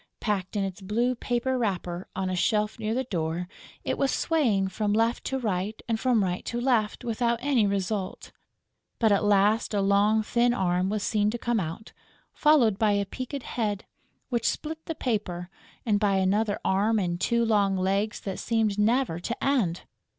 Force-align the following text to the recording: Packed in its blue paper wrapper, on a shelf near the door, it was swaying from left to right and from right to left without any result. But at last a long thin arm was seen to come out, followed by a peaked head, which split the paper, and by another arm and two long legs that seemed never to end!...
Packed 0.19 0.55
in 0.55 0.63
its 0.63 0.81
blue 0.81 1.13
paper 1.13 1.59
wrapper, 1.59 2.07
on 2.15 2.27
a 2.27 2.35
shelf 2.35 2.79
near 2.79 2.95
the 2.95 3.03
door, 3.03 3.47
it 3.83 3.99
was 3.99 4.09
swaying 4.09 4.67
from 4.69 4.93
left 4.93 5.23
to 5.25 5.37
right 5.37 5.79
and 5.87 5.99
from 5.99 6.23
right 6.23 6.43
to 6.45 6.59
left 6.59 7.03
without 7.03 7.37
any 7.39 7.67
result. 7.67 8.31
But 8.97 9.11
at 9.11 9.23
last 9.23 9.75
a 9.75 9.79
long 9.81 10.23
thin 10.23 10.55
arm 10.55 10.89
was 10.89 11.03
seen 11.03 11.29
to 11.29 11.37
come 11.37 11.59
out, 11.59 11.93
followed 12.33 12.79
by 12.79 12.93
a 12.93 13.05
peaked 13.05 13.43
head, 13.43 13.85
which 14.29 14.49
split 14.49 14.83
the 14.87 14.95
paper, 14.95 15.51
and 15.85 15.99
by 15.99 16.15
another 16.15 16.57
arm 16.65 16.97
and 16.97 17.21
two 17.21 17.45
long 17.45 17.77
legs 17.77 18.21
that 18.21 18.39
seemed 18.39 18.79
never 18.79 19.19
to 19.19 19.43
end!... 19.43 19.81